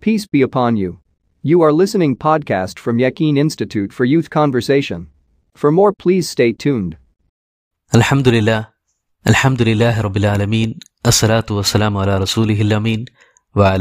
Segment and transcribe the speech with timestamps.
[0.00, 1.00] Peace be upon you.
[1.42, 5.08] You are listening podcast from Yaqeen Institute for Youth Conversation.
[5.54, 6.96] For more please stay tuned.
[7.92, 8.72] Alhamdulillah.
[9.26, 10.80] Alhamdulillah Rabbil Alameen.
[11.04, 13.08] As-salatu ala rasulihi al-ameen
[13.54, 13.76] wa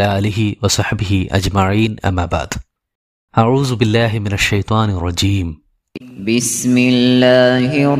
[0.62, 2.60] wa sahbihi ajma'in amma ba'd.
[3.34, 5.62] Billahi min ash-shaytanir rajim.
[6.02, 7.96] Bismillahir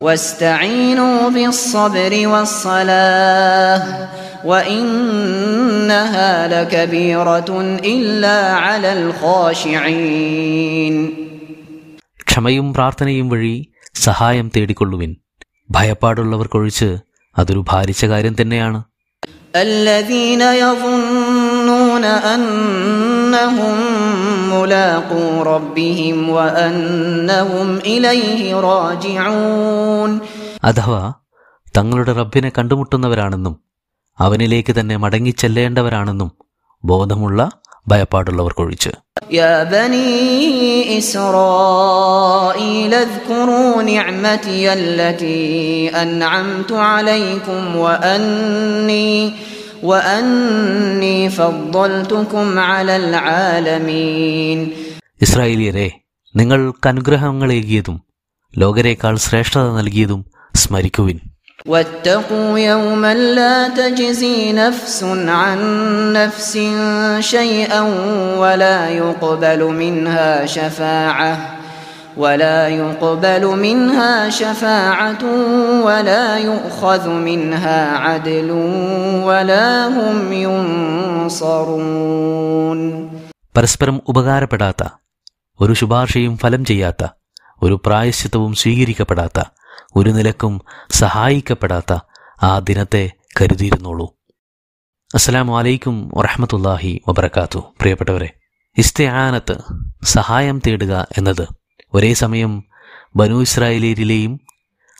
[0.00, 3.82] واستعينوا بالصبر والصلاة
[4.44, 7.50] وإنها لكبيرة
[7.86, 10.94] إلا على الخاشعين
[12.26, 13.56] ക്ഷമയും പ്രാർത്ഥനയും വഴി
[14.02, 15.10] സഹായം തേടിക്കൊള്ളുവിൻ
[15.70, 16.88] ഭയപ്പാടുള്ളവർക്കൊഴിച്ച്
[17.36, 18.80] അതൊരു ഭാരിച്ച കാര്യം തന്നെയാണ്
[19.64, 23.76] الذين يظنون أنهم
[24.52, 30.10] ملاقو ربهم وأنهم إليه راجعون
[30.68, 31.02] അഥവാ
[31.74, 33.54] തങ്ങളുടെ റബ്ബിനെ കണ്ടുമുട്ടുന്നവരാണെന്നും
[34.18, 36.30] അവനിലേക്ക് തന്നെ മടങ്ങിച്ചെല്ലേണ്ടവരാണെന്നും
[36.84, 37.40] ബോധമുള്ള
[37.86, 38.92] ഭയപ്പാടുള്ളവർക്കൊഴിച്ച്
[39.32, 40.12] يا بني
[40.98, 45.48] إسرائيل اذكروا نعمتي التي
[46.02, 49.12] أنعمت عليكم وأني
[49.82, 54.58] وأني فضلتكم على العالمين
[55.20, 55.88] ഇസ്രായേലിയരെ
[56.34, 57.96] നിങ്ങൾക്ക് അനുഗ്രഹങ്ങളേകിയതും
[58.54, 60.20] ലോകരേക്കാൾ ശ്രേഷ്ഠത നൽകിയതും
[60.54, 61.18] സ്മരിക്കുവിൻ
[61.66, 64.98] واتقوا يوما لا تجزي نفس
[65.40, 65.58] عن
[66.12, 66.52] نفس
[67.24, 67.80] شيئا
[68.42, 71.32] ولا يقبل منها شفاعة
[72.18, 75.22] ولا يقبل منها شفاعة
[75.80, 78.50] ولا يؤخذ منها عدل
[79.24, 80.16] ولا هم
[81.54, 82.78] ينصرون
[83.54, 84.82] പരസ്പരം ഉപകാരപ്പെടാത്ത
[85.60, 87.02] ഒരു ശുപാർശയും ഫലം ചെയ്യാത്ത
[87.62, 89.38] ഒരു പ്രായശ്ചിത്തവും സ്വീകരിക്കപ്പെടാത്ത
[89.96, 90.54] ഒരു നിലക്കും
[90.94, 91.92] സഹായിക്കപ്പെടാത്ത
[92.40, 93.04] ആ ദിനത്തെ
[93.38, 94.06] കരുതിയിരുന്നോളൂ
[95.10, 98.28] അസ്സലാമു അലൈക്കും വറഹമത്തല്ലാഹി വബർക്കാത്തു പ്രിയപ്പെട്ടവരെ
[98.76, 99.56] ഇസ്തയാനത്ത്
[100.14, 101.44] സഹായം തേടുക എന്നത്
[101.93, 102.63] ഒരേ സമയം
[103.15, 104.39] ബനു ഇസ്രായേലിലെയും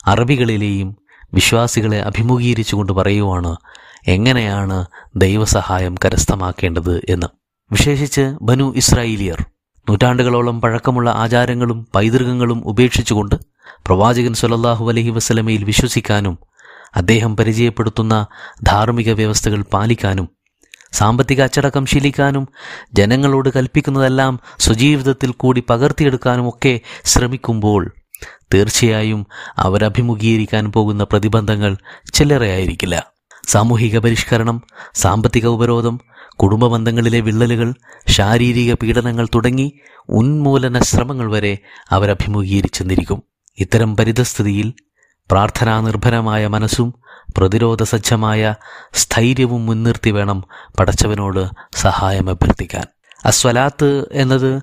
[0.08, 0.96] അറബികളിലെയും
[1.34, 3.56] വിശ്വാസികളെ അഭിമുഖീകരിച്ചുകൊണ്ട് പറയുവാണ്
[4.08, 4.86] എങ്ങനെയാണ്
[5.16, 7.28] ദൈവസഹായം കരസ്ഥമാക്കേണ്ടത് എന്ന്.
[7.72, 9.46] വിശേഷിച്ച് ബനു ഇസ്രായേലിയർ
[9.90, 13.36] നൂറ്റാണ്ടുകളോളം പഴക്കമുള്ള ആചാരങ്ങളും പൈതൃകങ്ങളും ഉപേക്ഷിച്ചുകൊണ്ട്
[13.86, 16.38] പ്രവാചകൻ സുലല്ലാഹു അലഹി വസല്ലമയിൽ വിശ്വസിക്കാനും
[16.96, 18.26] അദ്ദേഹം പരിചയപ്പെടുത്തുന്ന
[18.64, 20.39] ധാർമ്മിക വ്യവസ്ഥകൾ പാലിക്കാനും
[20.92, 22.48] സാമ്പത്തിക അച്ചടക്കം ശീലിക്കാനും
[22.94, 27.96] ജനങ്ങളോട് കൽപ്പിക്കുന്നതെല്ലാം സ്വജീവിതത്തിൽ കൂടി പകർത്തിയെടുക്കാനും ഒക്കെ ശ്രമിക്കുമ്പോൾ
[28.54, 29.28] തീർച്ചയായും
[29.58, 31.78] അവരഭിമുഖീകരിക്കാൻ പോകുന്ന പ്രതിബന്ധങ്ങൾ
[32.14, 33.14] ചില്ലറയായിരിക്കില്ല.
[33.48, 34.62] സാമൂഹിക പരിഷ്കരണം
[34.94, 36.00] സാമ്പത്തിക ഉപരോധം
[36.36, 37.74] കുടുംബ ബന്ധങ്ങളിലെ വിള്ളലുകൾ
[38.08, 39.80] ശാരീരിക പീഡനങ്ങൾ തുടങ്ങി
[40.10, 41.58] ഉന്മൂലന ശ്രമങ്ങൾ വരെ
[41.92, 43.24] അവരഭിമുഖീകരിച്ചെന്നിരിക്കും.
[43.58, 44.74] ഇത്തരം പരിതസ്ഥിതിയിൽ
[45.32, 46.94] പ്രാർത്ഥനാനിർഭരമായ മനസ്സും
[47.38, 48.56] പ്രതിരോധ സജ്ജമായ
[48.94, 50.44] സ്ഥൈര്യവും മുൻനിർത്തി വേണം
[50.80, 52.86] പടച്ചവനോട് സഹായം അഭ്യർത്ഥിക്കാൻ.
[53.26, 54.56] അസ്വലാത്ത് എന്നത്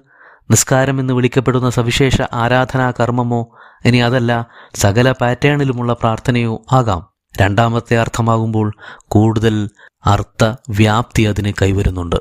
[0.50, 3.48] നിസ്കാരം എന്ന് വിളിക്കപ്പെടുന്ന സവിശേഷ ആരാധനാ കർമ്മമോ
[3.84, 7.06] ഇനി അതല്ല സകല പാറ്റേണിലുമുള്ള പ്രാർത്ഥനയോ ആകാം.
[7.42, 8.72] രണ്ടാമത്തെ അർത്ഥമാകുമ്പോൾ
[9.08, 9.68] കൂടുതൽ
[10.06, 12.16] അർത്ഥ വ്യാപ്തി അതിന് കൈവരുന്നുണ്ട്.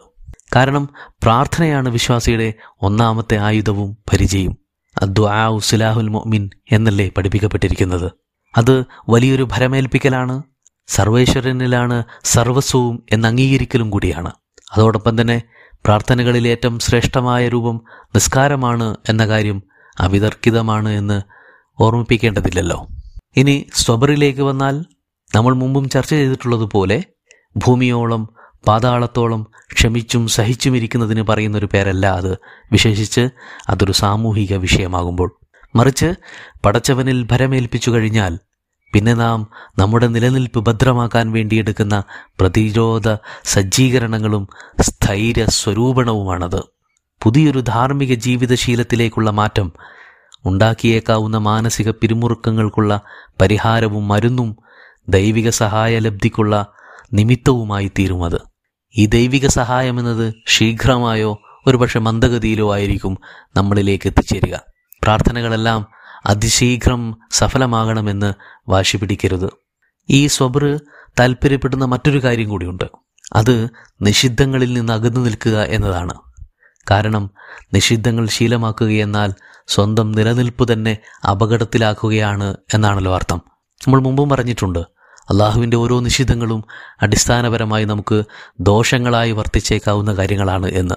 [0.55, 0.89] കാരണം
[1.23, 4.57] പ്രാർത്ഥനയാണ് വിശ്വാസിയുടെ ഒന്നാമത്തെ ആയുധവും പരിചയം.
[5.01, 8.11] അദ്വാ ഉസ്ലാഹുൽ മൊമിൻ എന്നല്ലേ പഠിപ്പിക്കപ്പെട്ടിരിക്കുന്നത്.
[8.57, 10.43] അത് വലിയൊരു ഭരമേൽപ്പിക്കലാണ്.
[10.87, 14.31] സർവേശ്വരനിലാണ് സർവസ്വവും എന്ന് അംഗീകരിക്കലും കൂടിയാണ്.
[14.73, 15.41] അതോടൊപ്പം തന്നെ
[15.85, 17.81] പ്രാർത്ഥനകളിൽ ഏറ്റവും ശ്രേഷ്ഠമായ രൂപം
[18.15, 19.63] നിസ്കാരമാണ് എന്ന കാര്യം
[19.99, 21.21] അവിതർക്കിതമാണ് എന്ന്
[21.83, 22.87] ഓർമ്മിപ്പിക്കേണ്ടതില്ലല്ലോ.
[23.37, 24.85] ഇനി സ്വബറിലേക്ക് വന്നാൽ
[25.35, 27.03] നമ്മൾ മുമ്പും ചർച്ച ചെയ്തിട്ടുള്ളതുപോലെ
[27.57, 28.29] ഭൂമിയോളം
[28.67, 32.37] പാതാളത്തോളം ക്ഷമിച്ചും സഹിച്ചും ഇരിക്കുന്നതിന് പറയുന്നൊരു പേരല്ല അത്.
[32.71, 33.29] വിശേഷിച്ച്
[33.69, 35.44] അതൊരു സാമൂഹിക വിഷയമാകുമ്പോൾ.
[35.75, 36.13] മറിച്ച്
[36.65, 38.39] പടച്ചവനിൽ ഭരമേൽപ്പിച്ചു കഴിഞ്ഞാൽ
[38.93, 39.47] പിന്നെ നാം
[39.79, 42.03] നമ്മുടെ നിലനിൽപ്പ് ഭദ്രമാക്കാൻ വേണ്ടിയെടുക്കുന്ന
[42.39, 44.47] പ്രതിരോധ സജ്ജീകരണങ്ങളും
[44.81, 46.61] സ്ഥൈര്യ സ്വരൂപണവുമാണത്.
[47.23, 49.71] പുതിയൊരു ധാർമ്മിക ജീവിതശീലത്തിലേക്കുള്ള മാറ്റം
[50.45, 52.99] ഉണ്ടാക്കിയേക്കാവുന്ന മാനസിക പിരിമുറുക്കങ്ങൾക്കുള്ള
[53.41, 54.57] പരിഹാരവും മരുന്നും
[55.09, 56.65] ദൈവിക സഹായ ലബ്ധിക്കുള്ള
[57.13, 58.39] നിമിത്തവുമായി തീരുമത്
[58.97, 63.17] ഈ ദൈവിക സഹായമെന്നത് ശീഘ്രമായോ ഒരുപക്ഷെ മന്ദഗതിയിലോ ആയിരിക്കും
[63.55, 64.74] നമ്മളിലേക്ക് എത്തിച്ചേരുക.
[65.03, 65.87] പ്രാർത്ഥനകളെല്ലാം
[66.25, 68.33] അതിശീഘ്രം സഫലമാകണമെന്ന്
[68.69, 69.49] വാശി പിടിക്കരുത്.
[70.09, 70.79] ഈ സ്വബർ
[71.19, 72.83] താല്പര്യപ്പെടുന്ന മറ്റൊരു കാര്യം കൂടിയുണ്ട്.
[73.33, 73.69] അത്
[74.01, 76.13] നിഷിദ്ധങ്ങളിൽ നിന്ന് അകന്നു നിൽക്കുക എന്നതാണ്.
[76.91, 77.29] കാരണം
[77.73, 79.33] നിഷിദ്ധങ്ങൾ ശീലമാക്കുകയെന്നാൽ
[79.67, 80.97] സ്വന്തം നിലനിൽപ്പ് തന്നെ
[81.31, 83.41] അപകടത്തിലാക്കുകയാണ് എന്നാണല്ലോ അർത്ഥം.
[83.87, 84.79] നമ്മൾ മുമ്പും പറഞ്ഞിട്ടുണ്ട്
[85.29, 86.65] അള്ളാഹുവിന്റെ ഓരോ നിഷിദ്ധങ്ങളും
[87.01, 88.23] അടിസ്ഥാനപരമായി നമുക്ക്
[88.59, 90.95] ദോഷങ്ങളായി വർത്തിച്ചേക്കാവുന്ന കാര്യങ്ങളാണ് എന്ന്.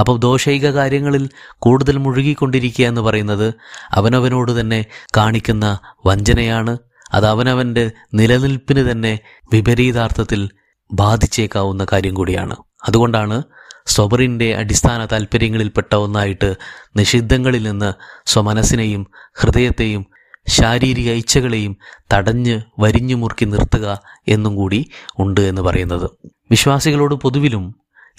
[0.00, 1.24] അപ്പോൾ ദോഷൈക കാര്യങ്ങളിൽ
[1.58, 3.54] കൂടുതൽ മുഴുകിക്കൊണ്ടിരിക്കുക എന്ന് പറയുന്നത്
[3.92, 4.80] അവനവനോട് തന്നെ
[5.16, 6.74] കാണിക്കുന്ന വഞ്ചനയാണ്.
[7.14, 9.18] അത് അവനവന്റെ നിലനിൽപ്പിന് തന്നെ
[9.52, 10.48] വിപരീതാർത്ഥത്തിൽ
[10.90, 12.56] ബാധിച്ചേക്കാവുന്ന കാര്യം കൂടിയാണ്.
[12.88, 13.42] അതുകൊണ്ടാണ്
[13.86, 16.48] സ്വബറിന്റെ അടിസ്ഥാന താല്പര്യങ്ങളിൽപ്പെട്ട ഒന്നായിട്ട്
[16.96, 17.90] നിഷിദ്ധങ്ങളിൽ നിന്ന്
[18.26, 19.02] സ്വമനസ്സിനെയും
[19.34, 20.02] ഹൃദയത്തെയും
[20.48, 21.72] ശാരീരിക ഇച്ഛകളെയും
[22.14, 23.86] തടഞ്ഞ് വരിഞ്ഞു മുറുക്കി നിർത്തുക
[24.28, 24.80] എന്നും കൂടി
[25.18, 26.06] ഉണ്ട് എന്ന് പറയുന്നത്.
[26.50, 27.64] വിശ്വാസികളോട് പൊതുവിലും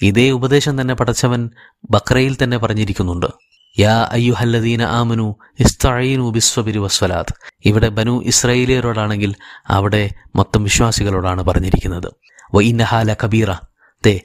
[0.00, 1.50] ഇതേ ഉപദേശം തന്നെ പടച്ചവൻ
[1.90, 3.26] ബക്രയിൽ തന്നെ പറഞ്ഞിരിക്കുന്നുണ്ട്.
[3.78, 7.34] യാ അയ്യുഹല്ലദീന ആമനു ഇസ്തഴീനു ബിസ്വബിരു വസ്വലാത്ത്
[7.64, 9.34] ഇവിടെ ബനു ഇസ്രയേലിയരോടാണെങ്കിൽ
[9.68, 12.12] അവിടെ മൊത്തം വിശ്വാസികളോടാണ് പറഞ്ഞിരിക്കുന്നത്.
[12.54, 13.52] വ ഇന്നഹാല കബീറ.
[14.06, 14.20] തേ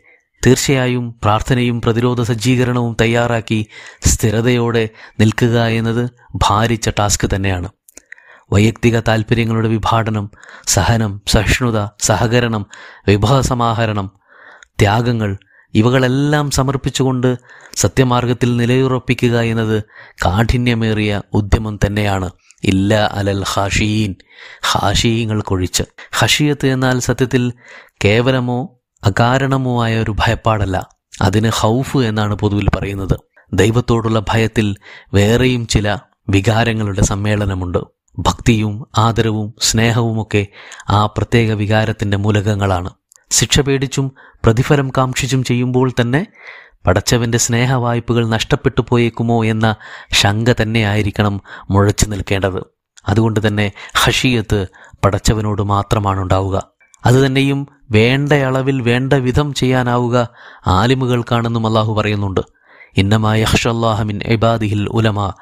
[0.46, 3.68] തീർച്ചയായും പ്രാർത്ഥനയും പ്രതിരോധ സജ്ജീകരണവും തയ്യാറാക്കി
[4.06, 7.70] സ്ഥിരതയോടെ നിൽക്കുക എന്നത് ഭാരിച്ച ടാസ്ക് തന്നെയാണ്.
[8.54, 10.32] വൈയക്തിക താൽപ്പര്യങ്ങളുടെ വിഭാടനം
[10.68, 12.66] സഹനം സഹിഷ്ണുത സഹകരണം
[13.08, 14.12] വിഭവസമാഹരണം
[14.80, 15.38] ത്യാഗങ്ങൾ
[15.78, 17.38] ഇവകളെല്ലാം സമർപ്പിച്ചുകൊണ്ട്
[17.76, 19.84] സത്യമാർഗത്തിൽ നിലയുറപ്പിക്കുക എന്നത്
[20.26, 22.30] കാഠിന്യമേറിയ ഉദ്യമം തന്നെയാണ്.
[22.64, 24.16] ഇല്ല അലൽ ഹാഷീൻ
[24.66, 25.84] ഹാഷീങ്ങൾക്കൊഴിച്ച്
[26.16, 27.54] ഹഷിയത്ത് എന്നാൽ സത്യത്തിൽ
[28.06, 30.90] കേവലമോ അകാരണമോ ആയ ഒരു ഭയപ്പാടല്ല.
[31.22, 33.20] അതിന് ഹൗഫ് എന്നാണ് പൊതുവിൽ പറയുന്നത്.
[33.54, 34.76] ദൈവത്തോടുള്ള ഭയത്തിൽ
[35.14, 35.98] വേറെയും ചില
[36.30, 37.78] വികാരങ്ങളുടെ സമ്മേളനമുണ്ട്.
[38.20, 40.48] ഭക്തിയും ആദരവും സ്നേഹവുമൊക്കെ
[40.90, 42.90] ആ പ്രത്യേക വികാരത്തിന്റെ മൂലകങ്ങളാണ്.
[43.30, 44.12] ശിക്ഷ പേടിച്ചും
[44.44, 46.28] പ്രതിഫലം കാക്ഷിച്ചും ചെയ്യുമ്പോൾ തന്നെ
[46.88, 49.76] പടച്ചവന്റെ സ്നേഹവായ്പകൾ നഷ്ടപ്പെട്ടു പോയേക്കുമോ എന്ന
[50.12, 52.64] ശങ്ക തന്നെയായിരിക്കണം മുഴച്ചു നിൽക്കേണ്ടത്.
[53.08, 54.68] അതുകൊണ്ട് തന്നെ ഹഷിയത്ത്
[55.06, 56.64] പടച്ചവനോട് മാത്രമാണ് ഉണ്ടാവുക
[57.06, 60.28] അതുതന്നെയും വേണ്ട അളവിൽ വേണ്ട വിധം ചെയ്യാനാവുക
[60.68, 62.42] ആലിമുകൾക്കാണെന്നും അള്ളാഹു പറയുന്നുണ്ട്.
[62.98, 65.34] ഇന്നമായ ഹഷല്ലാഹമിൻ എബാദിഹിൽ ഉലമ.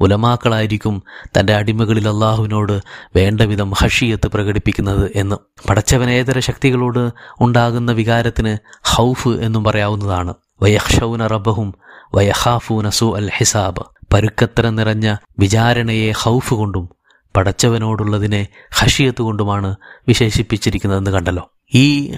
[0.00, 1.02] ഉലമാക്കളായിരിക്കും
[1.38, 2.80] തന്റെ അടിമകളിൽ അള്ളാഹുവിനോട്
[3.16, 5.36] വേണ്ടവിധം ഹഷിയത്ത് പ്രകടിപ്പിക്കുന്നത് എന്ന്.
[5.68, 7.10] പടച്ചവനേതര ശക്തികളോട്
[7.40, 10.34] ഉണ്ടാകുന്ന വികാരത്തിന് ഹൗഫ് എന്നും പറയാവുന്നതാണ്.
[10.62, 11.74] വയഹ്ഷൌന റബ്ബഹും
[12.14, 13.84] വയഹാഫൂന സു അൽ ഹിസാബ്.
[14.12, 16.88] പരുക്കത്തരം നിറഞ്ഞ വിചാരണയെ ഹൗഫ് കൊണ്ടും
[17.36, 19.76] പടച്ചവനോടുള്ളതിനെ ഹഷിയത്ത് കൊണ്ടുമാണ്
[20.08, 21.50] വിശേഷിപ്പിച്ചിരിക്കുന്നതെന്ന് കണ്ടല്ലോ.
[21.74, 22.14] ഈ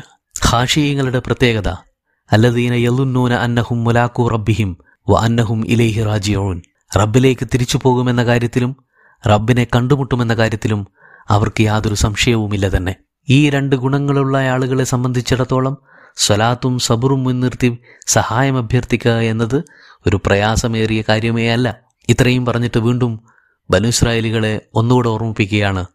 [0.46, 1.68] ഹാഷിയങ്ങളുടെ പ്രത്യേകത
[2.32, 4.76] അല്ലദീന യലുന്നൂന അന്നഹും മുലാക്കു റബ്ബിഹിം
[5.08, 6.62] വ അന്നഹും ഇലേഹി റാജിയോൻ
[6.96, 8.76] റബ്ബിലേക്ക് തിരിച്ചു പോകുമെന്ന കാര്യത്തിലും
[9.26, 10.86] റബ്ബിനെ കണ്ടുമുട്ടുമെന്ന കാര്യത്തിലും
[11.30, 12.94] അവർക്ക് യാതൊരു സംശയവുമില്ല തന്നെ.
[13.28, 15.76] ഈ രണ്ട് ഗുണങ്ങളുള്ള ആളുകളെ സംബന്ധിച്ചിടത്തോളം
[16.16, 19.64] സ്വലാത്തും സബറും മുൻനിർത്തി സഹായം അഭ്യർത്ഥിക്കുക എന്നത്
[20.06, 21.80] ഒരു പ്രയാസമേറിയ കാര്യമേ അല്ല.
[22.08, 23.20] ഇത്രയും പറഞ്ഞിട്ട് വീണ്ടും
[23.70, 25.86] ബനു ഇസ്രായേലുകളെ ഒന്നുകൂടെ ഓർമ്മിപ്പിക്കുകയാണ്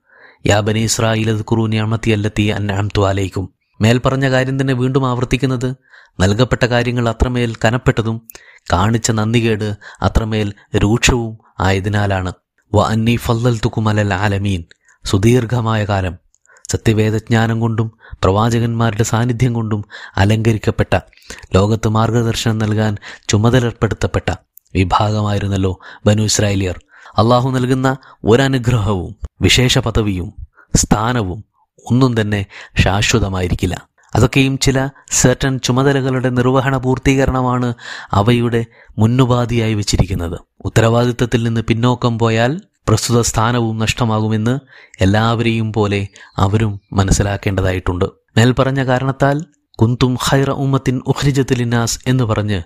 [0.45, 3.53] യാ ബനി ഇസ്രായേൽ കുറു ഞാമത്തി അല്ലത്തി അന്നാംതു അലൈക്കും.
[3.81, 5.75] മേൽപ്പറഞ്ഞ കാര്യം തന്നെ വീണ്ടും ആവർത്തിക്കുന്നത്?
[6.19, 8.27] നൽകപ്പെട്ട കാര്യങ്ങൾ അത്രമേൽ കനപ്പെട്ടതും
[8.73, 12.33] കാണിച്ച നന്ദികേട് അത്രമേൽ രൂക്ഷവും ആയതിനാലാണ്.
[12.73, 14.63] വ അന്നി ഫല്ലൽ തുക്കുമലൽ ആലമീൻ.
[15.03, 16.17] സുദീർഘമായ കാലം.
[16.71, 17.91] സത്യവേദജ്ഞാനം കൊണ്ടും
[18.23, 19.85] പ്രവാചകന്മാരുടെ സാന്നിധ്യം കൊണ്ടും
[20.17, 20.99] അലങ്കരിക്കപ്പെട്ട
[21.55, 24.35] ലോകത്ത് മാർഗദർശനം നൽകാൻ ചുമതലപ്പെടുത്തപ്പെട്ട
[24.75, 26.81] വിഭാഗമായിരുന്നല്ലോ ബനു ഇസ്രായേലിയർ.
[27.17, 30.33] അള്ളാഹു നൽകുന്ന ഒരനുഗ്രഹവും വിശേഷ പദവിയും
[30.75, 31.50] സ്ഥാനവും
[31.91, 32.45] ഒന്നും തന്നെ
[32.77, 33.91] ശാശ്വതമായിരിക്കില്ല.
[34.15, 37.73] അതൊക്കെയും ചില സെർട്ടൻ ചുമതലകളുടെ നിർവഹണ പൂർത്തീകരണമാണ്
[38.11, 38.65] അവയുടെ
[38.97, 40.39] മുന്നുപാധിയായി വെച്ചിരിക്കുന്നത്.
[40.65, 44.59] ഉത്തരവാദിത്തത്തിൽ നിന്ന് പിന്നോക്കം പോയാൽ പ്രസ്തുത സ്ഥാനവും നഷ്ടമാകുമെന്ന്
[45.01, 46.07] എല്ലാവരെയും പോലെ
[46.37, 48.05] അവരും മനസ്സിലാക്കേണ്ടതായിട്ടുണ്ട്.
[48.37, 49.45] മേൽപ്പറഞ്ഞ കാരണത്താൽ
[49.81, 52.61] കുന്തും ഹൈറ ഉമ്മത്തിൻ ഉഹ്രിജത്തിലിനാസ് എന്ന് പറഞ്ഞ്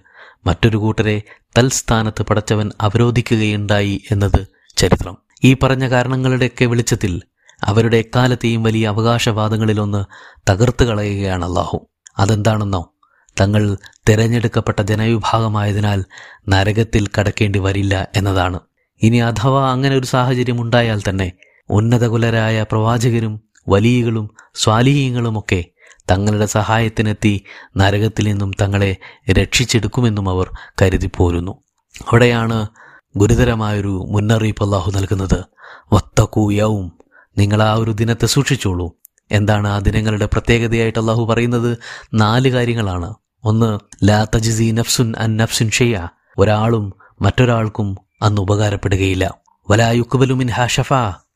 [0.47, 1.21] മറ്റൊരു കൂട്ടരെ
[1.57, 4.47] തൽസ്ഥാനത്ത് പടച്ചവൻ അവരോധിക്കുകയുണ്ടായി എന്നത്
[4.77, 5.17] ചരിത്രം.
[5.43, 7.21] ഈ പറഞ്ഞ കാരണങ്ങളുടെയൊക്കെ വെളിച്ചത്തിൽ
[7.65, 10.05] അവരുടെ എക്കാലത്തെയും വലിയ അവകാശവാദങ്ങളിലൊന്ന്
[10.49, 11.87] തകർത്ത് കളയുകയാണ് അള്ളാഹു
[12.19, 12.95] അതെന്താണെന്നോ
[13.41, 13.77] തങ്ങൾ
[14.09, 16.05] തിരഞ്ഞെടുക്കപ്പെട്ട ജനവിഭാഗമായതിനാൽ
[16.49, 18.59] നരകത്തിൽ കടക്കേണ്ടി വരില്ല എന്നതാണ്.
[19.01, 21.31] ഇനി അഥവാ അങ്ങനെ ഒരു സാഹചര്യം ഉണ്ടായാൽ തന്നെ
[21.69, 25.65] ഉന്നതകുലരായ പ്രവാചകരും വലിയകളും സ്വാലിഹീങ്ങളുമൊക്കെ
[26.11, 27.43] തങ്ങളുടെ സഹായത്തിനെത്തി
[27.77, 28.97] നരകത്തിൽ നിന്നും തങ്ങളെ
[29.31, 30.49] രക്ഷിച്ചെടുക്കുമെന്നും അവർ
[30.81, 31.61] കരുതിപ്പോരുന്നു
[32.07, 32.67] അവിടെയാണ്
[33.15, 35.45] ഗുരുതരമായൊരു മുന്നറിയിപ്പ് അള്ളാഹു നൽകുന്നത്.
[35.93, 36.85] വത്തക്കൂയവും
[37.37, 38.91] നിങ്ങൾ ആ ഒരു ദിനത്തെ സൂക്ഷിച്ചോളൂ.
[39.31, 41.77] എന്താണ് ആ ദിനങ്ങളുടെ പ്രത്യേകതയായിട്ട് അള്ളാഹു പറയുന്നത്?
[42.13, 43.13] നാല് കാര്യങ്ങളാണ്.
[43.43, 49.33] ഒന്ന് ലാ തജിസി നഫ്സുൻ അൻ നഫ്സുൻ ഷെയ്യ ഒരാളും മറ്റൊരാൾക്കും അന്ന് ഉപകാരപ്പെടുകയില്ല.
[49.69, 50.93] വലായുക്കുബലു മിൻഹ ഷഫ.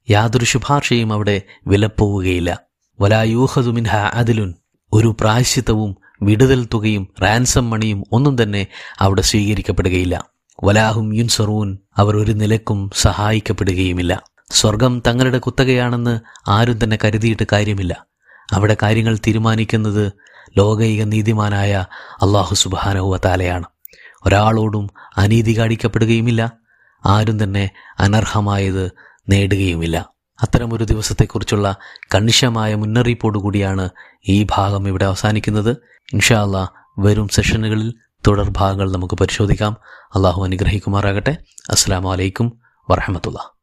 [0.09, 2.59] യാതൊരു ശുപാർശയും അവിടെ വിലപ്പോവുകയില്ല.
[3.01, 4.53] വലായൂഹദു മിൻഹ അതിലുൻ
[4.93, 8.67] ഒരു പ്രായശ്ചിത്തവും വിടുതൽ തുകയും റാൻസം മണിയും ഒന്നും തന്നെ
[8.99, 10.25] അവിടെ സ്വീകരിക്കപ്പെടുകയില്ല.
[10.63, 11.77] വലാഹും യുൻസറൂൻ.
[11.97, 14.21] അവർ ഒരു നിലക്കും സഹായിക്കപ്പെടുകയുമില്ല.
[14.51, 18.05] സ്വർഗം തങ്ങളുടെ കുത്തകയാണെന്ന് ആരും തന്നെ കരുതിയിട്ട് കാര്യമില്ല.
[18.53, 20.13] അവിടെ കാര്യങ്ങൾ തീരുമാനിക്കുന്നത്
[20.57, 21.85] ലോകൈക നീതിമാനായ
[22.21, 23.63] അള്ളാഹു സുബാനഹുവ താലയാണ്
[24.25, 26.51] ഒരാളോടും അനീതി കാണിക്കപ്പെടുകയുമില്ല.
[27.05, 28.91] ആരും തന്നെ അനർഹമായത്
[29.29, 30.09] നേടുകയുമില്ല.
[30.41, 31.75] അത്തരമൊരു ദിവസത്തെക്കുറിച്ചുള്ള
[32.15, 33.89] കണിശമായ മുന്നറിയിപ്പോടുകൂടിയാണ്
[34.27, 35.77] ഈ ഭാഗം ഇവിടെ അവസാനിക്കുന്നത്.
[36.13, 37.93] ഇൻഷാല്ല വരും സെഷനുകളിൽ
[38.27, 39.77] തുടർ ഭാഗങ്ങൾ നമുക്ക് പരിശോധിക്കാം.
[40.15, 41.37] അള്ളാഹു അനുഗ്രഹിക്കുമാറാകട്ടെ.
[41.69, 43.58] അസ്സാം വലൈക്കും വറഹമത്തുള്ള